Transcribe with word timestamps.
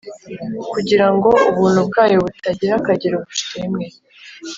"Kugira 0.71 1.07
ngo 1.13 1.29
ubuntu 1.49 1.79
bwayo 1.87 2.17
butagira 2.25 2.73
akagero 2.79 3.15
bushimwe, 3.25 3.85